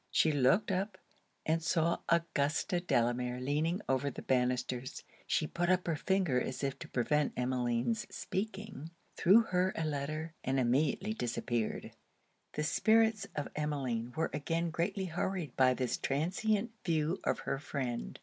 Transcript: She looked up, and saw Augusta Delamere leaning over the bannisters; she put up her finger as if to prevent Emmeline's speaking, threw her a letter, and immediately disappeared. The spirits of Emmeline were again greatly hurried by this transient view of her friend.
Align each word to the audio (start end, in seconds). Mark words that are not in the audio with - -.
She 0.09 0.31
looked 0.31 0.71
up, 0.71 0.97
and 1.45 1.61
saw 1.61 1.99
Augusta 2.09 2.79
Delamere 2.79 3.39
leaning 3.39 3.81
over 3.87 4.09
the 4.09 4.23
bannisters; 4.23 5.03
she 5.27 5.45
put 5.45 5.69
up 5.69 5.85
her 5.85 5.95
finger 5.95 6.41
as 6.41 6.63
if 6.63 6.79
to 6.79 6.87
prevent 6.87 7.33
Emmeline's 7.37 8.07
speaking, 8.09 8.89
threw 9.15 9.41
her 9.41 9.71
a 9.75 9.85
letter, 9.85 10.33
and 10.43 10.59
immediately 10.59 11.13
disappeared. 11.13 11.91
The 12.53 12.63
spirits 12.63 13.27
of 13.35 13.49
Emmeline 13.55 14.11
were 14.15 14.31
again 14.33 14.71
greatly 14.71 15.05
hurried 15.05 15.55
by 15.55 15.75
this 15.75 15.97
transient 15.97 16.71
view 16.83 17.19
of 17.23 17.41
her 17.41 17.59
friend. 17.59 18.19